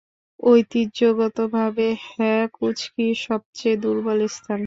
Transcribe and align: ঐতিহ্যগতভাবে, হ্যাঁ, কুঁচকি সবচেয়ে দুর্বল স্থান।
ঐতিহ্যগতভাবে, 0.43 1.87
হ্যাঁ, 2.09 2.43
কুঁচকি 2.53 3.07
সবচেয়ে 3.25 3.75
দুর্বল 3.77 4.19
স্থান। 4.27 4.59